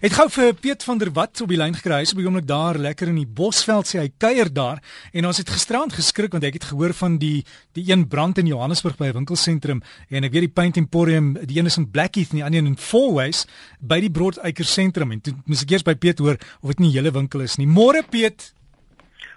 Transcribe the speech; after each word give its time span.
Het 0.00 0.14
gou 0.16 0.24
vir 0.32 0.54
Piet 0.56 0.84
van 0.88 0.96
der 0.96 1.10
Walt 1.12 1.42
op 1.44 1.50
die 1.52 1.58
lyn 1.60 1.74
gekry. 1.76 1.98
Hy's 2.00 2.14
op 2.14 2.20
die 2.22 2.24
oomblik 2.24 2.46
daar 2.48 2.78
lekker 2.80 3.10
in 3.12 3.18
die 3.20 3.26
Bosveld 3.28 3.84
sê 3.84 3.98
hy 4.00 4.06
kuier 4.16 4.48
daar 4.48 4.78
en 5.12 5.26
ons 5.28 5.36
het 5.36 5.50
gisterand 5.52 5.92
geskrik 5.92 6.32
want 6.32 6.46
ek 6.48 6.56
het 6.56 6.70
gehoor 6.70 6.94
van 6.96 7.18
die 7.20 7.42
die 7.76 7.84
een 7.90 8.06
brand 8.08 8.40
in 8.40 8.48
Johannesburg 8.48 8.96
by 8.96 9.10
'n 9.10 9.18
winkelsentrum 9.18 9.82
en 10.08 10.24
ek 10.24 10.32
weet 10.32 10.48
die 10.48 10.54
Paint 10.56 10.76
Emporium, 10.80 11.36
die 11.44 11.58
een 11.58 11.66
is 11.66 11.76
in 11.76 11.90
Blackheath 11.90 12.30
en 12.30 12.40
die 12.40 12.44
ander 12.44 12.64
in 12.64 12.78
Fourways 12.78 13.44
by 13.78 14.00
die 14.00 14.10
Broadacre 14.10 14.64
sentrum 14.64 15.12
en 15.12 15.20
toe 15.20 15.34
moes 15.44 15.62
ek 15.62 15.70
eers 15.70 15.84
by 15.84 15.94
Piet 15.94 16.18
hoor 16.18 16.38
of 16.62 16.68
dit 16.68 16.80
nie 16.80 16.92
hele 16.92 17.12
winkel 17.12 17.40
is 17.40 17.58
nie. 17.58 17.66
Môre 17.66 18.02
Piet. 18.02 18.54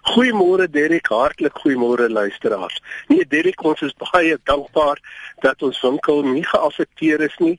Goeiemôre 0.03 0.67
Derek, 0.67 1.07
hartlik 1.07 1.55
goeiemôre 1.63 2.09
luisteraars. 2.09 2.81
Nee 3.07 3.23
Derek, 3.27 3.61
ons 3.63 3.81
is 3.81 3.93
baie 3.95 4.35
dankbaar 4.43 4.99
dat 5.39 5.61
ons 5.63 5.79
winkel 5.79 6.25
nie 6.27 6.43
geaffekteer 6.43 7.21
is 7.23 7.37
nie. 7.39 7.53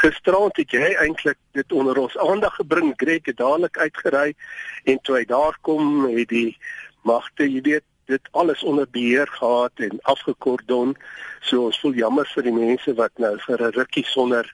Gisterand 0.00 0.56
het 0.56 0.72
jy 0.72 0.94
eintlik 1.04 1.36
dit 1.52 1.74
onder 1.76 1.98
ons 2.00 2.16
aandag 2.24 2.54
gebring. 2.56 2.94
Greg 2.96 3.28
het 3.28 3.36
dadelik 3.36 3.76
uitgery 3.76 4.32
en 4.88 5.00
toe 5.04 5.18
hy 5.18 5.26
daar 5.28 5.58
kom, 5.60 6.06
het 6.08 6.32
die 6.32 6.56
magte, 7.04 7.44
jy 7.44 7.60
weet, 7.68 7.84
dit 8.08 8.30
alles 8.32 8.64
onder 8.64 8.88
beheer 8.88 9.28
gehad 9.36 9.84
en 9.84 10.00
afgekordon. 10.08 10.96
So 11.44 11.68
ons 11.68 11.80
voel 11.84 12.00
jammer 12.00 12.30
vir 12.32 12.48
die 12.48 12.54
mense 12.56 12.94
wat 12.96 13.12
nou 13.20 13.34
vir 13.44 13.60
'n 13.60 13.76
rukkie 13.76 14.06
sonder 14.08 14.48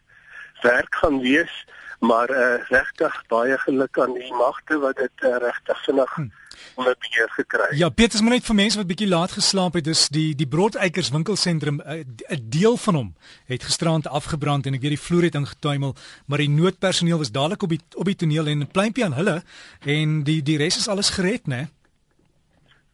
werk 0.66 0.98
gaan 0.98 1.22
wees, 1.22 1.54
maar 2.00 2.30
uh, 2.30 2.58
regtig 2.74 3.22
baie 3.30 3.58
geluk 3.58 3.98
aan 3.98 4.18
die 4.18 4.34
magte 4.34 4.78
wat 4.82 4.96
dit 4.96 5.14
uh, 5.22 5.38
regtig 5.38 5.84
vinnig 5.86 6.10
hm 6.16 6.34
onder 6.74 6.96
beheer 6.98 7.30
gekry. 7.30 7.76
Ja, 7.76 7.88
Petrus 7.88 8.20
moet 8.20 8.32
net 8.38 8.44
vir 8.44 8.54
mense 8.54 8.78
wat 8.78 8.86
bietjie 8.86 9.08
laat 9.08 9.32
geslaap 9.32 9.74
het, 9.74 9.84
dis 9.84 10.08
die 10.08 10.34
die 10.34 10.46
Broadacres 10.46 11.10
winkelsentrum 11.10 11.80
eh, 11.80 12.04
'n 12.28 12.46
deel 12.48 12.76
van 12.76 12.94
hom 12.94 13.14
het 13.46 13.62
gisterand 13.62 14.06
afgebrand 14.06 14.66
en 14.66 14.74
ek 14.74 14.80
weet 14.80 14.96
die 14.96 15.06
vloer 15.06 15.22
het 15.22 15.34
ingetuimel, 15.34 15.94
maar 16.26 16.38
die 16.38 16.50
noodpersoneel 16.50 17.18
was 17.18 17.30
dadelik 17.30 17.62
op 17.62 17.68
die 17.68 17.80
op 17.94 18.04
die 18.04 18.16
toneel 18.16 18.46
en 18.46 18.58
'n 18.58 18.70
pleintjie 18.70 19.04
aan 19.04 19.14
hulle 19.14 19.42
en 19.84 20.22
die 20.22 20.42
die 20.42 20.56
res 20.56 20.76
is 20.76 20.88
alles 20.88 21.10
gered, 21.10 21.46
né? 21.46 21.68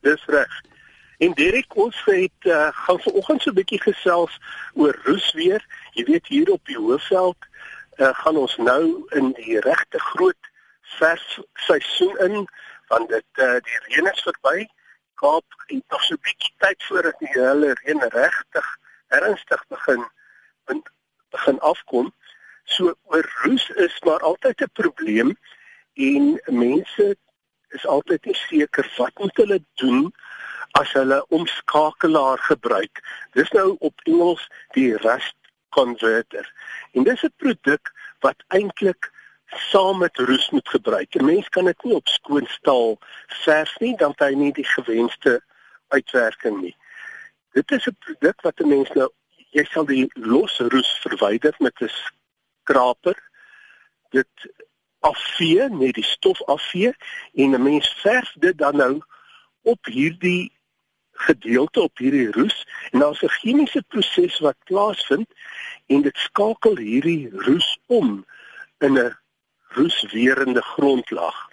Dis 0.00 0.24
reg. 0.26 0.62
En 1.18 1.32
Derek 1.32 1.76
ons 1.76 2.02
het 2.04 2.40
uh, 2.50 2.68
gaan 2.72 3.00
vanoggend 3.00 3.42
so 3.42 3.50
'n 3.50 3.54
bietjie 3.54 3.80
gesels 3.80 4.40
oor 4.74 4.98
roes 5.04 5.32
weer. 5.32 5.62
Jy 5.92 6.04
weet 6.04 6.26
hier 6.26 6.50
op 6.50 6.64
die 6.66 6.76
Hoofveld 6.76 7.36
uh, 7.96 8.08
gaan 8.12 8.36
ons 8.36 8.56
nou 8.56 9.04
in 9.08 9.32
die 9.32 9.60
regte 9.60 9.98
groot 9.98 10.50
vers 10.98 11.40
seisoen 11.54 12.18
in 12.18 12.48
want 12.92 13.08
dit 13.08 13.40
uh, 13.40 13.58
die 13.66 13.78
reën 13.88 14.08
is 14.12 14.24
verby. 14.28 14.66
Kaap 15.20 15.60
het 15.66 15.84
nog 15.94 16.02
so 16.04 16.14
'n 16.14 16.24
bietjie 16.26 16.54
tyd 16.64 16.84
voordat 16.88 17.18
die 17.18 17.32
hele 17.32 17.72
reën 17.82 18.02
regtig 18.16 18.68
ernstig 19.18 19.64
begin 19.68 20.04
begin 21.32 21.60
afkom. 21.60 22.12
So 22.64 22.94
oor 23.02 23.26
roes 23.42 23.68
is 23.84 24.00
maar 24.06 24.20
altyd 24.30 24.60
'n 24.60 24.76
probleem 24.80 25.36
en 25.94 26.40
mense 26.46 27.16
is 27.68 27.86
altyd 27.86 28.24
nie 28.24 28.38
seker 28.48 28.92
wat 28.96 29.18
moet 29.18 29.36
hulle 29.36 29.60
doen 29.74 30.12
as 30.80 30.92
hulle 30.92 31.26
omskakelaar 31.28 32.38
gebruik. 32.38 33.00
Dis 33.32 33.50
nou 33.50 33.76
op 33.78 34.00
Engels 34.04 34.48
die 34.76 34.96
rust 34.96 35.36
converter. 35.68 36.52
En 36.92 37.04
dis 37.04 37.22
'n 37.22 37.34
produk 37.36 37.92
wat 38.20 38.44
eintlik 38.48 39.10
saam 39.56 39.98
met 39.98 40.16
roes 40.18 40.50
moet 40.50 40.68
gebruik. 40.68 41.14
'n 41.14 41.24
Mens 41.24 41.48
kan 41.48 41.64
dit 41.64 41.82
nie 41.84 41.94
op 41.94 42.08
skoon 42.08 42.46
staal 42.46 42.98
verf 43.26 43.78
nie, 43.80 43.96
dan 43.96 44.14
kry 44.14 44.30
jy 44.30 44.36
nie 44.36 44.52
die 44.52 44.64
gewenste 44.64 45.42
uitwerking 45.88 46.60
nie. 46.60 46.76
Dit 47.52 47.70
is 47.70 47.86
'n 47.86 47.96
produk 47.98 48.40
wat 48.40 48.60
'n 48.60 48.68
mens 48.68 48.90
nou 48.92 49.10
jy 49.50 49.64
sal 49.64 49.84
die 49.84 50.10
los 50.14 50.58
roes 50.58 50.90
verwyder 51.04 51.54
met 51.58 51.80
'n 51.80 51.88
skraper. 51.88 53.16
Dit 54.10 54.28
afvee, 55.00 55.68
net 55.68 55.94
die 55.94 56.04
stof 56.04 56.42
afvee 56.42 56.94
en 57.34 57.54
'n 57.54 57.62
mens 57.62 57.88
verf 58.02 58.32
dit 58.38 58.58
dan 58.58 58.76
nou 58.76 59.00
op 59.62 59.84
hierdie 59.86 60.52
gedeelte 61.12 61.80
op 61.80 61.98
hierdie 61.98 62.30
roes 62.30 62.66
en 62.90 62.98
daar's 62.98 63.22
'n 63.22 63.28
chemiese 63.28 63.82
proses 63.88 64.38
wat 64.38 64.56
plaasvind 64.64 65.28
en 65.86 66.02
dit 66.02 66.16
skakel 66.16 66.76
hierdie 66.76 67.30
roes 67.32 67.78
om 67.86 68.26
in 68.78 68.98
'n 68.98 69.16
roeswerende 69.74 70.62
grondlag. 70.62 71.48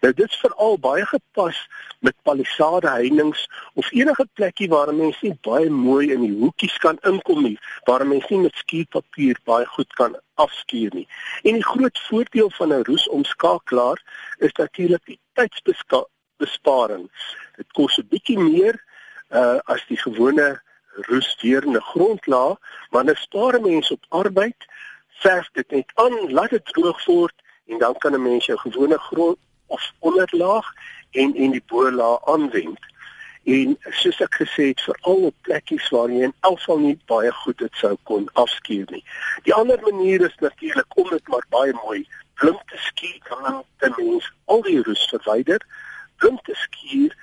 Nou 0.00 0.12
dit 0.14 0.30
is 0.30 0.40
veral 0.42 0.78
baie 0.78 1.06
gepas 1.06 1.58
met 2.06 2.14
palisade 2.22 2.88
heininge 2.88 3.46
of 3.74 3.90
enige 3.92 4.26
plekkie 4.32 4.68
waar 4.68 4.94
mense 4.94 5.26
nie 5.26 5.38
baie 5.42 5.70
mooi 5.70 6.12
in 6.14 6.22
die 6.22 6.36
hoekies 6.38 6.76
kan 6.84 6.98
inkom 7.10 7.42
nie, 7.42 7.56
waar 7.90 8.06
mense 8.06 8.30
nie 8.30 8.44
met 8.44 8.60
skuurpapier 8.62 9.40
baie 9.50 9.66
goed 9.74 9.90
kan 9.98 10.14
afskuur 10.34 10.94
nie. 10.94 11.08
En 11.42 11.58
die 11.58 11.66
groot 11.66 11.98
voordeel 12.10 12.50
van 12.58 12.74
'n 12.74 12.84
roesomskakelaar 12.90 14.02
is 14.38 14.52
natuurlik 14.52 15.04
die 15.04 15.20
tydsbesparing. 15.34 17.10
Dit 17.56 17.72
kos 17.72 17.98
'n 17.98 18.08
bietjie 18.08 18.38
meer 18.38 18.78
uh 19.30 19.58
as 19.64 19.82
die 19.88 19.98
gewone 19.98 20.62
roeswerende 21.10 21.80
grondlaag, 21.80 22.56
maar 22.90 23.04
dit 23.04 23.18
spaar 23.18 23.60
mense 23.60 23.92
op 23.92 24.04
arbeid. 24.08 24.66
Verf 25.08 25.48
dit 25.52 25.70
net 25.70 25.90
aan, 25.94 26.32
laat 26.32 26.50
dit 26.50 26.64
droog 26.64 27.04
word 27.04 27.34
en 27.68 27.78
dan 27.78 27.98
kan 27.98 28.12
'n 28.14 28.22
mens 28.22 28.46
jou 28.46 28.58
gewone 28.58 28.98
grond 28.98 29.38
of 29.66 29.92
onderlaag 29.98 30.72
en 31.10 31.34
en 31.34 31.50
die 31.50 31.62
boelaag 31.66 32.24
aanwend. 32.24 32.80
En 33.44 33.78
soos 33.80 34.20
ek 34.20 34.34
gesê 34.34 34.64
het, 34.70 34.80
veral 34.80 35.22
op 35.30 35.34
plekkies 35.40 35.88
waar 35.88 36.10
jy 36.10 36.22
in 36.28 36.34
alval 36.40 36.78
nie 36.78 36.98
baie 37.06 37.32
goed 37.32 37.58
dit 37.58 37.74
sou 37.80 37.96
kon 38.02 38.28
afskuur 38.32 38.86
nie. 38.90 39.04
Die 39.42 39.54
ander 39.54 39.80
manier 39.80 40.20
is 40.20 40.34
natuurlik 40.38 40.96
om 40.96 41.08
dit 41.08 41.28
maar 41.28 41.46
baie 41.48 41.72
mooi 41.84 42.06
blink 42.34 42.60
te 42.70 42.76
skuur, 42.76 43.20
dan 43.28 43.64
dan 43.78 43.94
mens 43.96 44.32
al 44.44 44.62
die 44.62 44.82
roes 44.82 45.08
verwyder, 45.08 45.64
blink 46.16 46.44
te 46.44 46.54
skuur 46.54 47.16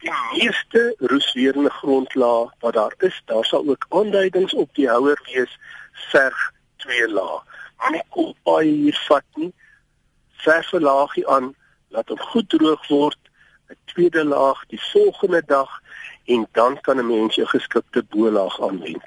die 0.00 0.12
meeste 0.32 0.94
roeswerende 0.98 1.70
grondlaag 1.70 2.52
wat 2.64 2.74
daar 2.74 2.94
is, 2.98 3.22
daar 3.24 3.44
sal 3.44 3.68
ook 3.68 3.86
aanduidings 3.88 4.54
op 4.54 4.74
die 4.74 4.88
houer 4.88 5.20
wees 5.32 5.58
verg 5.92 6.52
twee 6.76 7.08
laag. 7.08 7.44
Maar 7.78 7.90
nie 7.90 8.06
kom 8.08 8.32
baie 8.48 8.70
hier 8.70 9.04
vat 9.08 9.24
nie 9.34 9.52
verse 10.44 10.80
laagie 10.80 11.26
aan, 11.28 11.54
laat 11.88 12.08
hom 12.08 12.20
goed 12.32 12.48
droog 12.48 12.86
word, 12.88 13.18
'n 13.70 13.78
tweede 13.84 14.24
laag 14.24 14.66
die 14.66 14.82
volgende 14.92 15.42
dag 15.46 15.80
en 16.24 16.48
dan 16.52 16.80
kan 16.80 16.98
'n 16.98 17.06
mens 17.06 17.34
jou 17.34 17.48
geskikte 17.48 18.02
bolaag 18.02 18.60
aanwend. 18.60 19.04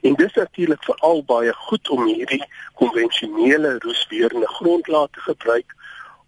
En 0.00 0.14
dis 0.14 0.32
natuurlik 0.32 0.84
veral 0.84 1.24
baie 1.24 1.52
goed 1.52 1.88
om 1.88 2.04
hierdie 2.04 2.44
konvensionele 2.74 3.78
roesweerende 3.78 4.48
grondlaag 4.48 5.08
te 5.10 5.20
gebruik 5.20 5.74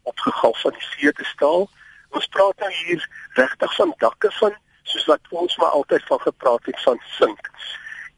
op 0.02 0.18
gegalvaniseerde 0.18 1.24
staal. 1.24 1.68
Ons 2.10 2.26
praat 2.26 2.58
nou 2.58 2.72
hier 2.72 3.08
regtig 3.32 3.74
van 3.74 3.94
dakke 3.96 4.30
van 4.30 4.56
soos 4.82 5.04
wat 5.04 5.20
ons 5.28 5.56
maar 5.56 5.74
altyd 5.80 6.04
van 6.04 6.20
gepraat 6.20 6.64
het 6.64 6.80
van 6.82 7.00
sink. 7.04 7.50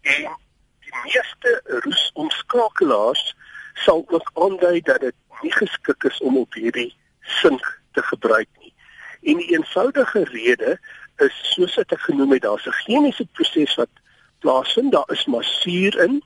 En 0.01 0.37
die 0.81 0.95
meeste 1.05 1.63
roesomskakelaars 1.65 3.35
sal 3.75 4.05
ook 4.07 4.31
aandui 4.35 4.81
dat 4.81 5.01
dit 5.01 5.15
nie 5.43 5.53
geskik 5.53 6.05
is 6.05 6.21
om 6.21 6.37
op 6.37 6.55
hierdie 6.55 6.95
sink 7.41 7.81
te 7.93 8.03
gebruik 8.03 8.49
nie. 8.59 8.75
En 9.23 9.37
die 9.37 9.53
eenvoudige 9.57 10.25
rede 10.25 10.79
is 11.17 11.37
soos 11.55 11.77
ek 11.79 11.95
genoem 12.07 12.33
het, 12.33 12.43
daar's 12.43 12.67
'n 12.67 12.81
chemiese 12.85 13.27
proses 13.33 13.75
wat 13.75 13.93
plaasvind, 14.41 14.93
daar 14.93 15.11
is 15.13 15.25
masuur 15.25 15.99
in 16.05 16.23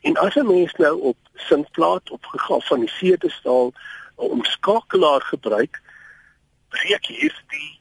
en 0.00 0.16
as 0.16 0.34
'n 0.34 0.46
mens 0.46 0.72
nou 0.72 1.00
op 1.00 1.16
sinkplaat 1.34 2.10
op 2.10 2.24
gegalvaniseerde 2.24 3.30
staal 3.30 3.72
'n 4.18 4.30
omskakelaar 4.36 5.20
gebruik, 5.20 5.82
breek 6.68 7.06
hierdie 7.06 7.80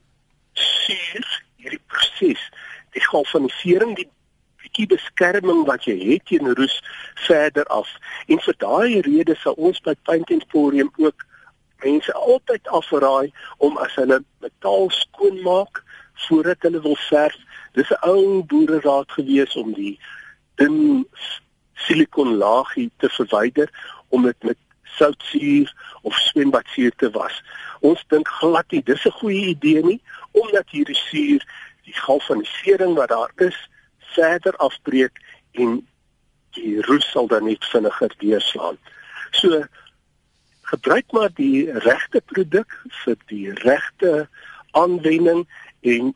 suur, 0.53 1.44
hierdie 1.56 1.84
proses, 1.88 2.50
die 2.91 3.01
galvanisering, 3.01 3.95
die 3.95 4.09
bietjie 4.75 4.88
beskerming 4.91 5.66
wat 5.68 5.86
jy 5.88 5.96
het 5.96 6.25
teen 6.28 6.53
roes 6.56 6.81
verder 7.28 7.66
af. 7.72 7.88
En 8.28 8.40
vir 8.40 8.56
daai 8.59 9.02
rede 9.02 9.36
sal 9.40 9.56
ons 9.56 9.80
by 9.81 9.96
Paint 10.03 10.30
Emporium 10.30 10.91
ook 10.97 11.24
mense 11.84 12.13
altyd 12.13 12.68
afraai 12.68 13.31
om 13.57 13.77
as 13.77 13.95
hulle 13.95 14.24
metaal 14.42 14.89
skoon 14.89 15.42
maak 15.44 15.83
voordat 16.27 16.57
hulle 16.62 16.81
wil 16.81 16.98
verf. 17.07 17.38
Dis 17.74 17.89
'n 17.89 18.04
ou 18.04 18.44
boereraad 18.44 19.12
gewees 19.12 19.56
om 19.56 19.74
die 19.74 20.00
dun 20.56 21.07
silikonlaagie 21.74 22.92
te 22.98 23.10
verwyder 23.10 23.69
om 24.10 24.24
dit 24.24 24.44
met 24.44 24.57
soutsuur 24.98 25.74
of 26.01 26.13
swembadsuur 26.16 26.92
te 26.95 27.10
was. 27.12 27.44
Ons 27.80 28.04
dink 28.07 28.28
glad 28.28 28.71
nie 28.71 28.83
dis 28.83 29.06
'n 29.06 29.19
goeie 29.21 29.45
idee 29.56 29.83
nie 29.83 30.01
omdat 30.31 30.69
hierdie 30.69 31.00
suur 31.10 31.42
die 31.83 31.94
galvanisering 31.94 32.95
wat 32.95 33.10
daar 33.10 33.31
is 33.36 33.69
verder 34.15 34.56
afbreek 34.63 35.19
en 35.51 35.79
die 36.56 36.81
roes 36.88 37.07
sal 37.12 37.27
dan 37.27 37.47
net 37.50 37.65
vinniger 37.71 38.13
deurslaan. 38.17 38.77
So 39.31 39.63
gebruik 40.71 41.12
maar 41.12 41.31
die 41.35 41.71
regte 41.85 42.21
produk 42.25 42.71
vir 43.03 43.17
die 43.31 43.51
regte 43.63 44.27
aanwending 44.71 45.45
en 45.81 46.13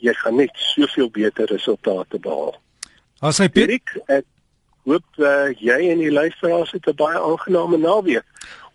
jy 0.00 0.14
gaan 0.22 0.38
net 0.40 0.54
soveel 0.72 1.10
beter 1.12 1.50
resultate 1.52 2.18
behaal. 2.18 2.54
As 3.20 3.38
hy 3.42 3.50
Piet, 3.52 3.92
ek 4.08 4.24
hoop 4.88 5.20
uh, 5.20 5.50
jy 5.60 5.76
en 5.92 6.00
die 6.00 6.12
luisteraars 6.12 6.72
het 6.72 6.88
'n 6.88 6.96
baie 6.96 7.20
aangename 7.20 7.76
naweek. 7.76 8.24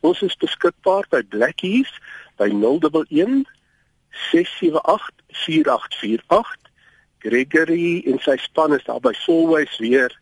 Ons 0.06 0.22
is 0.22 0.38
beskikbaar 0.38 1.08
by 1.10 1.24
Blackies 1.24 1.90
by 2.38 2.50
011 2.54 3.46
678 4.32 5.10
4848. 5.28 6.65
Gregory 7.26 8.06
en 8.06 8.22
sy 8.22 8.38
span 8.38 8.78
is 8.78 8.86
daar 8.86 9.02
by 9.02 9.14
Solways 9.18 9.74
weer 9.82 10.14